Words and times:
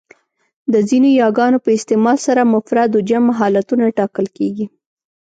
د 0.73 0.75
ځینو 0.89 1.09
یاګانو 1.21 1.57
په 1.65 1.69
استعمال 1.77 2.17
سره 2.27 2.49
مفرد 2.53 2.89
و 2.93 3.05
جمع 3.09 3.31
حالتونه 3.39 3.83
ټاکل 3.97 4.25
کېږي. 4.37 4.65